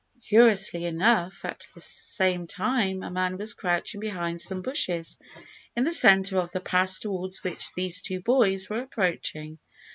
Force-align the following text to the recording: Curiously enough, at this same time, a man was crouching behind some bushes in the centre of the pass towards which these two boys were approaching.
Curiously 0.27 0.85
enough, 0.85 1.45
at 1.45 1.67
this 1.75 1.85
same 1.85 2.47
time, 2.47 3.03
a 3.03 3.11
man 3.11 3.37
was 3.37 3.53
crouching 3.53 3.99
behind 3.99 4.41
some 4.41 4.63
bushes 4.63 5.15
in 5.75 5.83
the 5.83 5.93
centre 5.93 6.39
of 6.39 6.51
the 6.51 6.59
pass 6.59 6.97
towards 6.97 7.43
which 7.43 7.71
these 7.75 8.01
two 8.01 8.19
boys 8.19 8.67
were 8.67 8.81
approaching. 8.81 9.59